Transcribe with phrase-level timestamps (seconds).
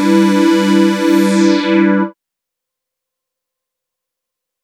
[0.00, 0.59] Música